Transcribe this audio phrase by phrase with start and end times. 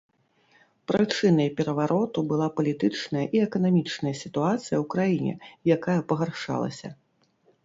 [0.91, 5.33] Прычынай перавароту была палітычная і эканамічная сітуацыя ў краіне,
[5.77, 6.87] якая пагаршалася.